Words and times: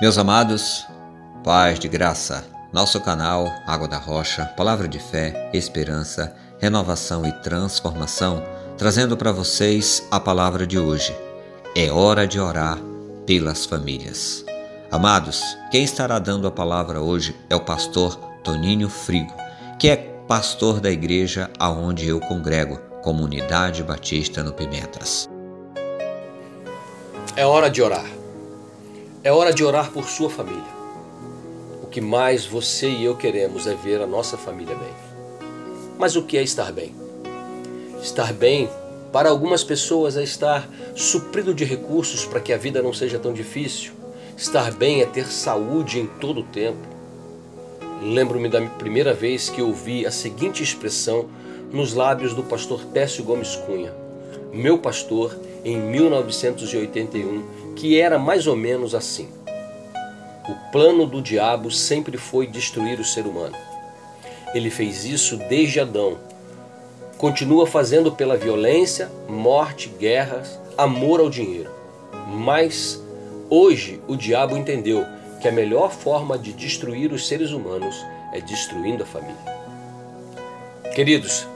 Meus 0.00 0.16
amados, 0.16 0.86
paz 1.44 1.78
de 1.78 1.86
graça, 1.86 2.42
nosso 2.72 2.98
canal 3.02 3.52
Água 3.66 3.86
da 3.86 3.98
Rocha, 3.98 4.46
palavra 4.56 4.88
de 4.88 4.98
fé, 4.98 5.50
esperança, 5.52 6.34
renovação 6.58 7.26
e 7.26 7.32
transformação, 7.42 8.42
trazendo 8.78 9.14
para 9.14 9.30
vocês 9.30 10.02
a 10.10 10.18
palavra 10.18 10.66
de 10.66 10.78
hoje. 10.78 11.14
É 11.76 11.92
hora 11.92 12.26
de 12.26 12.40
orar 12.40 12.78
pelas 13.26 13.66
famílias. 13.66 14.42
Amados, 14.90 15.42
quem 15.70 15.84
estará 15.84 16.18
dando 16.18 16.48
a 16.48 16.50
palavra 16.50 17.02
hoje 17.02 17.36
é 17.50 17.54
o 17.54 17.60
pastor 17.60 18.16
Toninho 18.42 18.88
Frigo, 18.88 19.34
que 19.78 19.90
é 19.90 19.96
pastor 20.26 20.80
da 20.80 20.90
igreja 20.90 21.50
aonde 21.58 22.08
eu 22.08 22.20
congrego, 22.20 22.78
Comunidade 23.02 23.82
Batista 23.82 24.42
no 24.42 24.54
Pimentas. 24.54 25.28
É 27.36 27.44
hora 27.44 27.68
de 27.68 27.82
orar. 27.82 28.19
É 29.22 29.30
hora 29.30 29.52
de 29.52 29.62
orar 29.62 29.90
por 29.92 30.04
sua 30.04 30.30
família. 30.30 30.64
O 31.82 31.86
que 31.88 32.00
mais 32.00 32.46
você 32.46 32.88
e 32.88 33.04
eu 33.04 33.14
queremos 33.14 33.66
é 33.66 33.74
ver 33.74 34.00
a 34.00 34.06
nossa 34.06 34.38
família 34.38 34.74
bem. 34.74 34.94
Mas 35.98 36.16
o 36.16 36.22
que 36.22 36.38
é 36.38 36.42
estar 36.42 36.72
bem? 36.72 36.94
Estar 38.02 38.32
bem, 38.32 38.66
para 39.12 39.28
algumas 39.28 39.62
pessoas, 39.62 40.16
é 40.16 40.22
estar 40.22 40.66
suprido 40.96 41.52
de 41.52 41.66
recursos 41.66 42.24
para 42.24 42.40
que 42.40 42.50
a 42.50 42.56
vida 42.56 42.80
não 42.80 42.94
seja 42.94 43.18
tão 43.18 43.34
difícil. 43.34 43.92
Estar 44.38 44.72
bem 44.72 45.02
é 45.02 45.06
ter 45.06 45.26
saúde 45.26 46.00
em 46.00 46.06
todo 46.06 46.40
o 46.40 46.44
tempo. 46.44 46.88
Lembro-me 48.02 48.48
da 48.48 48.62
primeira 48.62 49.12
vez 49.12 49.50
que 49.50 49.60
ouvi 49.60 50.06
a 50.06 50.10
seguinte 50.10 50.62
expressão 50.62 51.28
nos 51.70 51.92
lábios 51.92 52.32
do 52.32 52.42
pastor 52.42 52.86
Técio 52.86 53.22
Gomes 53.22 53.54
Cunha, 53.54 53.92
meu 54.50 54.78
pastor 54.78 55.36
em 55.62 55.78
1981 55.78 57.69
que 57.80 57.98
era 57.98 58.18
mais 58.18 58.46
ou 58.46 58.54
menos 58.54 58.94
assim. 58.94 59.30
O 60.46 60.70
plano 60.70 61.06
do 61.06 61.22
diabo 61.22 61.70
sempre 61.70 62.18
foi 62.18 62.46
destruir 62.46 63.00
o 63.00 63.04
ser 63.04 63.24
humano. 63.26 63.56
Ele 64.54 64.68
fez 64.68 65.06
isso 65.06 65.38
desde 65.48 65.80
Adão. 65.80 66.18
Continua 67.16 67.66
fazendo 67.66 68.12
pela 68.12 68.36
violência, 68.36 69.10
morte, 69.26 69.88
guerras, 69.98 70.60
amor 70.76 71.20
ao 71.20 71.30
dinheiro. 71.30 71.70
Mas 72.28 73.02
hoje 73.48 73.98
o 74.06 74.14
diabo 74.14 74.58
entendeu 74.58 75.06
que 75.40 75.48
a 75.48 75.52
melhor 75.52 75.90
forma 75.90 76.36
de 76.36 76.52
destruir 76.52 77.10
os 77.14 77.26
seres 77.26 77.50
humanos 77.50 77.96
é 78.34 78.42
destruindo 78.42 79.04
a 79.04 79.06
família. 79.06 79.60
Queridos, 80.94 81.46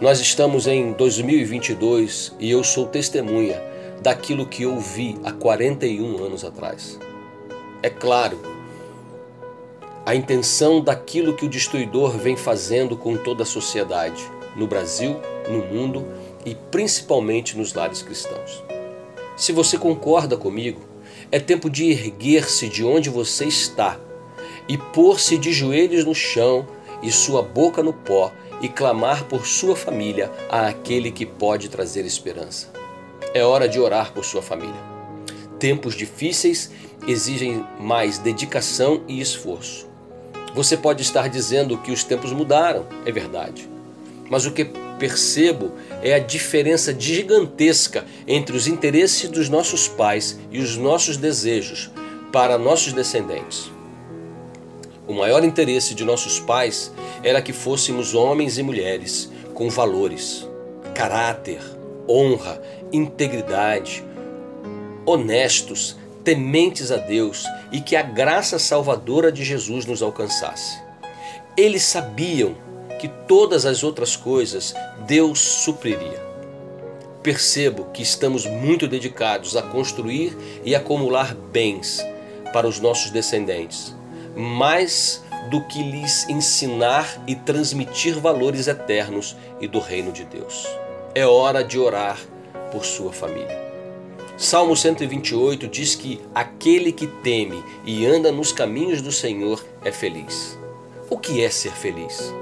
nós 0.00 0.18
estamos 0.18 0.66
em 0.66 0.90
2022 0.90 2.34
e 2.40 2.50
eu 2.50 2.64
sou 2.64 2.84
testemunha 2.88 3.69
daquilo 4.02 4.46
que 4.46 4.62
eu 4.62 4.78
vi 4.78 5.18
há 5.24 5.32
41 5.32 6.24
anos 6.24 6.44
atrás. 6.44 6.98
É 7.82 7.90
claro, 7.90 8.38
a 10.04 10.14
intenção 10.14 10.80
daquilo 10.80 11.34
que 11.34 11.44
o 11.44 11.48
destruidor 11.48 12.10
vem 12.16 12.36
fazendo 12.36 12.96
com 12.96 13.16
toda 13.16 13.42
a 13.42 13.46
sociedade, 13.46 14.22
no 14.56 14.66
Brasil, 14.66 15.20
no 15.48 15.64
mundo 15.64 16.06
e 16.44 16.54
principalmente 16.54 17.56
nos 17.56 17.74
lares 17.74 18.02
cristãos. 18.02 18.62
Se 19.36 19.52
você 19.52 19.78
concorda 19.78 20.36
comigo, 20.36 20.80
é 21.30 21.38
tempo 21.38 21.70
de 21.70 21.90
erguer-se 21.90 22.68
de 22.68 22.84
onde 22.84 23.08
você 23.08 23.44
está 23.44 23.98
e 24.68 24.76
pôr-se 24.76 25.38
de 25.38 25.52
joelhos 25.52 26.04
no 26.04 26.14
chão 26.14 26.66
e 27.02 27.10
sua 27.10 27.42
boca 27.42 27.82
no 27.82 27.92
pó 27.92 28.32
e 28.60 28.68
clamar 28.68 29.24
por 29.24 29.46
sua 29.46 29.76
família 29.76 30.30
a 30.48 30.66
aquele 30.66 31.10
que 31.10 31.24
pode 31.24 31.68
trazer 31.68 32.04
esperança. 32.04 32.79
É 33.32 33.44
hora 33.44 33.68
de 33.68 33.78
orar 33.78 34.12
por 34.12 34.24
sua 34.24 34.42
família. 34.42 34.80
Tempos 35.58 35.94
difíceis 35.94 36.72
exigem 37.06 37.64
mais 37.78 38.18
dedicação 38.18 39.02
e 39.06 39.20
esforço. 39.20 39.88
Você 40.52 40.76
pode 40.76 41.02
estar 41.02 41.28
dizendo 41.28 41.78
que 41.78 41.92
os 41.92 42.02
tempos 42.02 42.32
mudaram, 42.32 42.86
é 43.06 43.12
verdade. 43.12 43.68
Mas 44.28 44.46
o 44.46 44.50
que 44.50 44.64
percebo 44.98 45.72
é 46.02 46.12
a 46.12 46.18
diferença 46.18 46.94
gigantesca 46.98 48.04
entre 48.26 48.56
os 48.56 48.66
interesses 48.66 49.30
dos 49.30 49.48
nossos 49.48 49.86
pais 49.86 50.38
e 50.50 50.58
os 50.58 50.76
nossos 50.76 51.16
desejos 51.16 51.90
para 52.32 52.58
nossos 52.58 52.92
descendentes. 52.92 53.70
O 55.06 55.12
maior 55.12 55.44
interesse 55.44 55.94
de 55.94 56.04
nossos 56.04 56.40
pais 56.40 56.92
era 57.22 57.40
que 57.40 57.52
fôssemos 57.52 58.14
homens 58.14 58.58
e 58.58 58.62
mulheres 58.62 59.30
com 59.54 59.68
valores, 59.70 60.48
caráter, 60.94 61.60
honra, 62.10 62.60
integridade, 62.92 64.04
honestos, 65.06 65.96
tementes 66.24 66.90
a 66.90 66.96
Deus 66.96 67.44
e 67.70 67.80
que 67.80 67.94
a 67.94 68.02
graça 68.02 68.58
salvadora 68.58 69.30
de 69.30 69.44
Jesus 69.44 69.86
nos 69.86 70.02
alcançasse. 70.02 70.78
Eles 71.56 71.84
sabiam 71.84 72.54
que 72.98 73.08
todas 73.08 73.64
as 73.64 73.82
outras 73.82 74.16
coisas 74.16 74.74
Deus 75.06 75.38
supriria. 75.38 76.28
Percebo 77.22 77.84
que 77.92 78.02
estamos 78.02 78.44
muito 78.44 78.88
dedicados 78.88 79.56
a 79.56 79.62
construir 79.62 80.36
e 80.64 80.74
acumular 80.74 81.34
bens 81.34 82.04
para 82.52 82.66
os 82.66 82.80
nossos 82.80 83.10
descendentes, 83.10 83.94
mais 84.34 85.22
do 85.50 85.62
que 85.64 85.82
lhes 85.82 86.28
ensinar 86.28 87.22
e 87.26 87.34
transmitir 87.34 88.18
valores 88.18 88.66
eternos 88.66 89.36
e 89.60 89.68
do 89.68 89.78
reino 89.78 90.12
de 90.12 90.24
Deus 90.24 90.66
é 91.14 91.26
hora 91.26 91.64
de 91.64 91.78
orar 91.78 92.18
por 92.70 92.84
sua 92.84 93.12
família. 93.12 93.58
Salmo 94.36 94.76
128 94.76 95.66
diz 95.66 95.94
que 95.94 96.20
aquele 96.34 96.92
que 96.92 97.06
teme 97.06 97.62
e 97.84 98.06
anda 98.06 98.32
nos 98.32 98.52
caminhos 98.52 99.02
do 99.02 99.12
Senhor 99.12 99.62
é 99.84 99.92
feliz. 99.92 100.58
O 101.10 101.18
que 101.18 101.42
é 101.42 101.50
ser 101.50 101.72
feliz? 101.72 102.32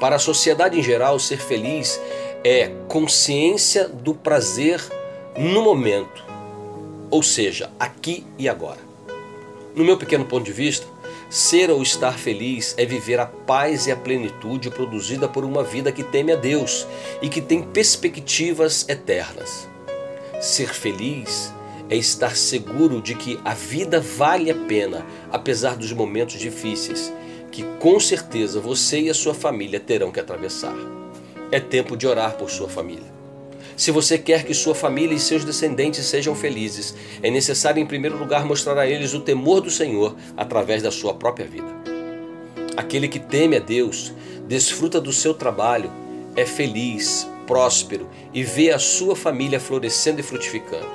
Para 0.00 0.16
a 0.16 0.18
sociedade 0.18 0.78
em 0.78 0.82
geral, 0.82 1.18
ser 1.18 1.38
feliz 1.38 2.00
é 2.42 2.68
consciência 2.88 3.88
do 3.88 4.14
prazer 4.14 4.82
no 5.36 5.62
momento, 5.62 6.24
ou 7.10 7.22
seja, 7.22 7.70
aqui 7.78 8.26
e 8.38 8.48
agora. 8.48 8.80
No 9.74 9.84
meu 9.84 9.98
pequeno 9.98 10.24
ponto 10.24 10.44
de 10.44 10.52
vista, 10.52 10.86
Ser 11.28 11.70
ou 11.70 11.82
estar 11.82 12.16
feliz 12.16 12.74
é 12.78 12.86
viver 12.86 13.18
a 13.18 13.26
paz 13.26 13.86
e 13.86 13.92
a 13.92 13.96
plenitude 13.96 14.70
produzida 14.70 15.28
por 15.28 15.44
uma 15.44 15.62
vida 15.62 15.90
que 15.90 16.04
teme 16.04 16.32
a 16.32 16.36
Deus 16.36 16.86
e 17.20 17.28
que 17.28 17.40
tem 17.40 17.62
perspectivas 17.62 18.88
eternas. 18.88 19.68
Ser 20.40 20.72
feliz 20.72 21.52
é 21.90 21.96
estar 21.96 22.36
seguro 22.36 23.02
de 23.02 23.14
que 23.16 23.40
a 23.44 23.54
vida 23.54 24.00
vale 24.00 24.50
a 24.50 24.54
pena, 24.54 25.04
apesar 25.30 25.76
dos 25.76 25.92
momentos 25.92 26.38
difíceis, 26.38 27.12
que 27.50 27.64
com 27.80 27.98
certeza 27.98 28.60
você 28.60 29.00
e 29.00 29.10
a 29.10 29.14
sua 29.14 29.34
família 29.34 29.80
terão 29.80 30.12
que 30.12 30.20
atravessar. 30.20 30.76
É 31.50 31.58
tempo 31.58 31.96
de 31.96 32.06
orar 32.06 32.36
por 32.36 32.50
sua 32.50 32.68
família. 32.68 33.15
Se 33.76 33.90
você 33.90 34.16
quer 34.16 34.44
que 34.44 34.54
sua 34.54 34.74
família 34.74 35.14
e 35.14 35.20
seus 35.20 35.44
descendentes 35.44 36.06
sejam 36.06 36.34
felizes, 36.34 36.94
é 37.22 37.30
necessário, 37.30 37.80
em 37.80 37.86
primeiro 37.86 38.16
lugar, 38.16 38.46
mostrar 38.46 38.78
a 38.78 38.86
eles 38.86 39.12
o 39.12 39.20
temor 39.20 39.60
do 39.60 39.70
Senhor 39.70 40.16
através 40.34 40.82
da 40.82 40.90
sua 40.90 41.12
própria 41.12 41.46
vida. 41.46 41.68
Aquele 42.74 43.06
que 43.06 43.18
teme 43.18 43.56
a 43.56 43.60
Deus, 43.60 44.14
desfruta 44.48 44.98
do 44.98 45.12
seu 45.12 45.34
trabalho, 45.34 45.92
é 46.34 46.46
feliz, 46.46 47.28
próspero 47.46 48.08
e 48.32 48.42
vê 48.42 48.70
a 48.70 48.78
sua 48.78 49.14
família 49.14 49.60
florescendo 49.60 50.20
e 50.20 50.22
frutificando. 50.22 50.88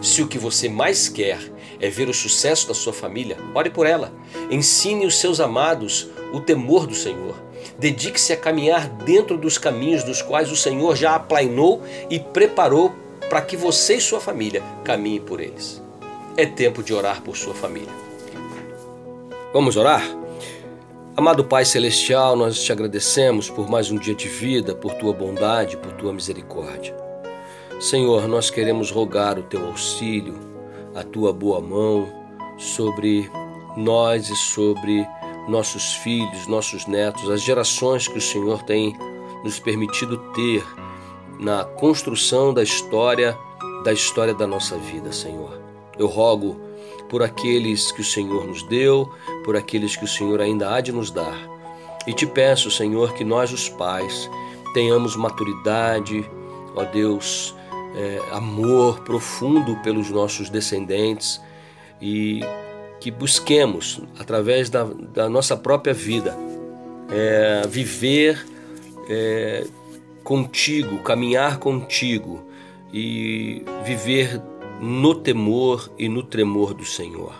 Se 0.00 0.22
o 0.22 0.28
que 0.28 0.38
você 0.38 0.68
mais 0.68 1.10
quer 1.10 1.38
é 1.78 1.90
ver 1.90 2.08
o 2.08 2.14
sucesso 2.14 2.68
da 2.68 2.74
sua 2.74 2.92
família, 2.92 3.36
ore 3.54 3.68
por 3.68 3.86
ela. 3.86 4.12
Ensine 4.50 5.06
os 5.06 5.18
seus 5.18 5.40
amados 5.40 6.08
o 6.32 6.40
temor 6.40 6.86
do 6.86 6.94
Senhor. 6.94 7.47
Dedique-se 7.78 8.32
a 8.32 8.36
caminhar 8.36 8.88
dentro 8.88 9.38
dos 9.38 9.56
caminhos 9.56 10.02
dos 10.02 10.20
quais 10.20 10.50
o 10.50 10.56
Senhor 10.56 10.96
já 10.96 11.14
aplainou 11.14 11.82
e 12.10 12.18
preparou 12.18 12.92
para 13.30 13.40
que 13.40 13.56
você 13.56 13.94
e 13.94 14.00
sua 14.00 14.20
família 14.20 14.62
caminhem 14.82 15.20
por 15.20 15.40
eles. 15.40 15.80
É 16.36 16.44
tempo 16.44 16.82
de 16.82 16.92
orar 16.92 17.22
por 17.22 17.36
sua 17.36 17.54
família. 17.54 17.92
Vamos 19.52 19.76
orar? 19.76 20.02
Amado 21.16 21.44
Pai 21.44 21.64
Celestial, 21.64 22.36
nós 22.36 22.62
te 22.62 22.72
agradecemos 22.72 23.48
por 23.48 23.68
mais 23.68 23.90
um 23.90 23.98
dia 23.98 24.14
de 24.14 24.28
vida, 24.28 24.74
por 24.74 24.94
tua 24.94 25.12
bondade, 25.12 25.76
por 25.76 25.92
tua 25.92 26.12
misericórdia. 26.12 26.96
Senhor, 27.80 28.26
nós 28.26 28.50
queremos 28.50 28.90
rogar 28.90 29.38
o 29.38 29.42
teu 29.42 29.66
auxílio, 29.66 30.34
a 30.94 31.04
tua 31.04 31.32
boa 31.32 31.60
mão 31.60 32.08
sobre 32.56 33.30
nós 33.76 34.30
e 34.30 34.36
sobre 34.36 35.06
nossos 35.48 35.94
filhos, 35.94 36.46
nossos 36.46 36.86
netos, 36.86 37.30
as 37.30 37.42
gerações 37.42 38.06
que 38.06 38.18
o 38.18 38.22
Senhor 38.22 38.62
tem 38.62 38.96
nos 39.42 39.58
permitido 39.58 40.18
ter 40.34 40.64
na 41.38 41.64
construção 41.64 42.52
da 42.52 42.62
história, 42.62 43.36
da 43.84 43.92
história 43.92 44.34
da 44.34 44.46
nossa 44.46 44.76
vida, 44.76 45.12
Senhor. 45.12 45.60
Eu 45.98 46.06
rogo 46.06 46.60
por 47.08 47.22
aqueles 47.22 47.90
que 47.90 48.02
o 48.02 48.04
Senhor 48.04 48.46
nos 48.46 48.62
deu, 48.64 49.10
por 49.44 49.56
aqueles 49.56 49.96
que 49.96 50.04
o 50.04 50.08
Senhor 50.08 50.40
ainda 50.40 50.74
há 50.74 50.80
de 50.80 50.92
nos 50.92 51.10
dar. 51.10 51.38
E 52.06 52.12
te 52.12 52.26
peço, 52.26 52.70
Senhor, 52.70 53.14
que 53.14 53.24
nós, 53.24 53.52
os 53.52 53.68
pais, 53.68 54.30
tenhamos 54.74 55.16
maturidade, 55.16 56.28
ó 56.74 56.84
Deus, 56.84 57.54
é, 57.94 58.20
amor 58.32 59.00
profundo 59.00 59.76
pelos 59.76 60.10
nossos 60.10 60.50
descendentes 60.50 61.40
e 62.00 62.40
que 63.00 63.10
busquemos, 63.10 64.00
através 64.18 64.68
da, 64.68 64.84
da 64.84 65.28
nossa 65.28 65.56
própria 65.56 65.94
vida, 65.94 66.36
é, 67.10 67.62
viver 67.68 68.44
é, 69.08 69.66
contigo, 70.22 70.98
caminhar 70.98 71.58
contigo 71.58 72.42
e 72.92 73.62
viver 73.84 74.40
no 74.80 75.14
temor 75.14 75.90
e 75.98 76.08
no 76.08 76.22
tremor 76.22 76.74
do 76.74 76.84
Senhor. 76.84 77.34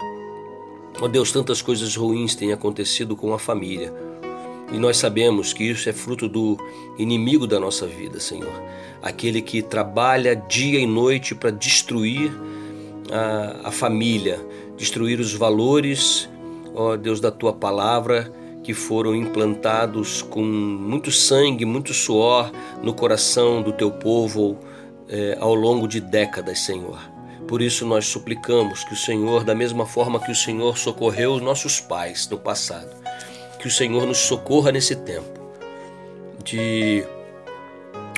Ó 1.00 1.04
oh 1.04 1.08
Deus, 1.08 1.30
tantas 1.30 1.62
coisas 1.62 1.94
ruins 1.94 2.34
têm 2.34 2.52
acontecido 2.52 3.14
com 3.14 3.32
a 3.32 3.38
família. 3.38 3.92
E 4.72 4.76
nós 4.76 4.96
sabemos 4.96 5.52
que 5.52 5.64
isso 5.64 5.88
é 5.88 5.92
fruto 5.92 6.28
do 6.28 6.58
inimigo 6.98 7.46
da 7.46 7.58
nossa 7.58 7.86
vida, 7.86 8.20
Senhor. 8.20 8.52
Aquele 9.00 9.40
que 9.40 9.62
trabalha 9.62 10.34
dia 10.34 10.78
e 10.78 10.86
noite 10.86 11.34
para 11.34 11.50
destruir 11.50 12.32
a, 13.12 13.68
a, 13.68 13.70
família, 13.70 14.40
destruir 14.76 15.20
os 15.20 15.34
valores, 15.34 16.28
ó 16.74 16.96
Deus, 16.96 17.20
da 17.20 17.30
tua 17.30 17.52
palavra, 17.52 18.32
que 18.62 18.74
foram 18.74 19.14
implantados 19.14 20.22
com 20.22 20.42
muito 20.42 21.10
sangue, 21.10 21.64
muito 21.64 21.94
suor 21.94 22.52
no 22.82 22.92
coração 22.92 23.62
do 23.62 23.72
teu 23.72 23.90
povo 23.90 24.58
é, 25.08 25.36
ao 25.40 25.54
longo 25.54 25.88
de 25.88 26.00
décadas, 26.00 26.60
Senhor. 26.60 26.98
Por 27.46 27.62
isso 27.62 27.86
nós 27.86 28.06
suplicamos 28.06 28.84
que 28.84 28.92
o 28.92 28.96
Senhor, 28.96 29.42
da 29.42 29.54
mesma 29.54 29.86
forma 29.86 30.20
que 30.20 30.30
o 30.30 30.36
Senhor 30.36 30.76
socorreu 30.76 31.32
os 31.32 31.40
nossos 31.40 31.80
pais 31.80 32.28
no 32.28 32.36
passado, 32.36 32.94
que 33.58 33.66
o 33.66 33.70
Senhor 33.70 34.06
nos 34.06 34.18
socorra 34.18 34.70
nesse 34.70 34.94
tempo, 34.94 35.40
de 36.44 37.02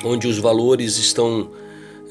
onde 0.03 0.27
os 0.27 0.37
valores 0.37 0.97
estão, 0.97 1.49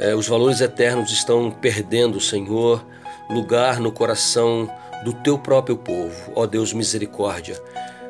é, 0.00 0.14
os 0.14 0.26
valores 0.26 0.62
eternos 0.62 1.12
estão 1.12 1.50
perdendo, 1.50 2.18
Senhor, 2.18 2.82
lugar 3.28 3.78
no 3.78 3.92
coração 3.92 4.68
do 5.04 5.12
teu 5.12 5.38
próprio 5.38 5.76
povo. 5.76 6.32
Ó 6.34 6.46
Deus, 6.46 6.72
misericórdia. 6.72 7.60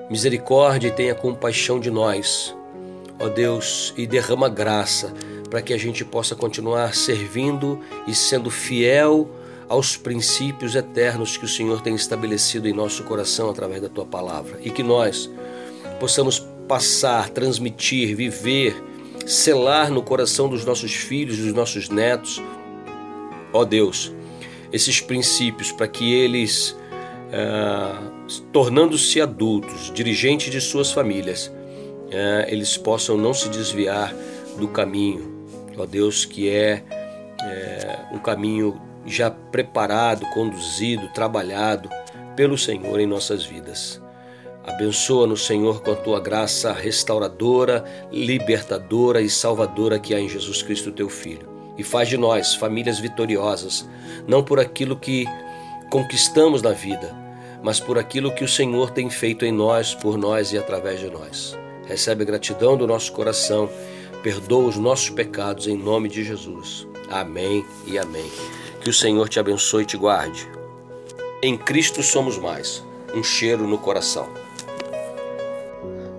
Misericórdia 0.09 0.87
e 0.87 0.93
tenha 0.93 1.17
compaixão 1.17 1.81
de 1.81 1.91
nós. 1.91 2.57
Ó 3.19 3.29
Deus, 3.29 3.93
e 3.97 4.07
derrama 4.07 4.49
graça 4.49 5.13
para 5.51 5.61
que 5.61 5.75
a 5.75 5.77
gente 5.77 6.05
possa 6.05 6.37
continuar 6.37 6.95
servindo 6.95 7.81
e 8.07 8.15
sendo 8.15 8.51
fiel 8.51 9.29
aos 9.69 9.97
princípios 9.97 10.77
eternos 10.77 11.37
que 11.37 11.45
o 11.45 11.49
Senhor 11.49 11.81
tem 11.81 11.97
estabelecido 11.97 12.69
em 12.69 12.73
nosso 12.73 13.03
coração 13.03 13.51
através 13.51 13.83
da 13.83 13.89
tua 13.89 14.07
palavra 14.07 14.61
e 14.63 14.71
que 14.71 14.83
nós 14.83 15.29
possamos 15.99 16.39
passar, 16.69 17.29
transmitir, 17.31 18.15
viver, 18.15 18.81
selar 19.31 19.91
no 19.91 20.03
coração 20.03 20.49
dos 20.49 20.65
nossos 20.65 20.93
filhos, 20.93 21.39
dos 21.39 21.53
nossos 21.53 21.89
netos, 21.89 22.43
ó 23.53 23.65
Deus, 23.65 24.13
esses 24.73 25.01
princípios 25.01 25.71
para 25.73 25.87
que 25.87 26.13
eles, 26.13 26.77
ah, 27.33 28.03
tornando-se 28.53 29.21
adultos, 29.21 29.93
dirigentes 29.95 30.51
de 30.51 30.61
suas 30.61 30.93
famílias, 30.93 31.53
ah, 32.13 32.47
eles 32.49 32.77
possam 32.77 33.17
não 33.17 33.33
se 33.33 33.49
desviar 33.49 34.15
do 34.59 34.69
caminho 34.69 35.41
ó 35.81 35.87
Deus, 35.87 36.25
que 36.25 36.49
é, 36.49 36.83
é 37.43 37.99
um 38.13 38.19
caminho 38.19 38.81
já 39.07 39.31
preparado, 39.31 40.27
conduzido, 40.27 41.09
trabalhado 41.09 41.89
pelo 42.37 42.57
Senhor 42.57 43.01
em 43.01 43.07
nossas 43.07 43.45
vidas. 43.45 44.01
Abençoa-nos, 44.67 45.47
Senhor, 45.47 45.83
com 45.83 45.93
a 45.93 45.97
tua 45.97 46.21
graça 46.21 46.73
restauradora, 46.73 47.85
libertadora 48.13 49.21
e 49.21 49.31
salvadora 49.31 49.99
que 49.99 50.15
há 50.15 50.21
em 50.21 50.29
Jesus 50.29 50.63
Cristo, 50.63 50.93
teu 50.93 51.09
Filho. 51.09 51.49
E 51.79 51.83
faz 51.83 52.09
de 52.09 52.17
nós 52.17 52.55
famílias 52.55 52.99
vitoriosas, 52.99 53.89
não 54.29 54.45
por 54.45 54.61
aquilo 54.61 54.97
que 54.97 55.25
conquistamos 55.91 56.61
na 56.61 56.73
vida, 56.73 57.17
mas 57.63 57.81
por 57.81 57.99
aquilo 57.99 58.33
que 58.33 58.45
o 58.45 58.49
Senhor 58.49 58.91
tem 58.91 59.09
feito 59.09 59.45
em 59.45 59.53
nós, 59.53 59.95
por 59.95 60.19
nós 60.19 60.53
e 60.53 60.59
através 60.59 61.01
de 61.01 61.11
nós. 61.11 61.59
Recebe 61.87 62.25
gratidão 62.25 62.77
do 62.77 62.87
nosso 62.87 63.13
coração 63.13 63.69
perdoa 64.23 64.69
os 64.69 64.77
nossos 64.77 65.11
pecados 65.11 65.67
em 65.67 65.77
nome 65.77 66.09
de 66.09 66.25
Jesus. 66.25 66.87
Amém 67.11 67.65
e 67.87 67.99
amém. 67.99 68.31
Que 68.81 68.91
o 68.91 68.95
Senhor 68.95 69.29
te 69.29 69.41
abençoe 69.41 69.83
e 69.83 69.87
te 69.87 69.97
guarde. 69.97 70.49
Em 71.43 71.57
Cristo 71.57 72.03
somos 72.03 72.39
mais. 72.39 72.85
Um 73.15 73.23
cheiro 73.23 73.67
no 73.67 73.79
coração. 73.79 74.29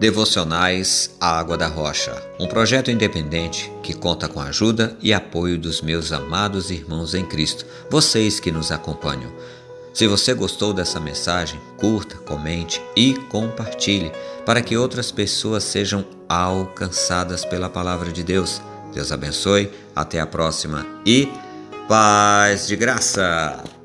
Devocionais 0.01 1.15
A 1.21 1.37
Água 1.37 1.55
da 1.55 1.67
Rocha, 1.67 2.11
um 2.39 2.47
projeto 2.47 2.89
independente 2.89 3.71
que 3.83 3.93
conta 3.93 4.27
com 4.27 4.39
a 4.39 4.45
ajuda 4.45 4.97
e 4.99 5.13
apoio 5.13 5.59
dos 5.59 5.79
meus 5.79 6.11
amados 6.11 6.71
irmãos 6.71 7.13
em 7.13 7.23
Cristo, 7.23 7.67
vocês 7.87 8.39
que 8.39 8.51
nos 8.51 8.71
acompanham. 8.71 9.31
Se 9.93 10.07
você 10.07 10.33
gostou 10.33 10.73
dessa 10.73 10.99
mensagem, 10.99 11.59
curta, 11.77 12.15
comente 12.15 12.81
e 12.95 13.13
compartilhe 13.29 14.11
para 14.43 14.63
que 14.63 14.75
outras 14.75 15.11
pessoas 15.11 15.63
sejam 15.63 16.03
alcançadas 16.27 17.45
pela 17.45 17.69
palavra 17.69 18.11
de 18.11 18.23
Deus. 18.23 18.59
Deus 18.91 19.11
abençoe, 19.11 19.71
até 19.95 20.19
a 20.19 20.25
próxima 20.25 20.83
e 21.05 21.29
paz 21.87 22.65
de 22.65 22.75
graça! 22.75 23.80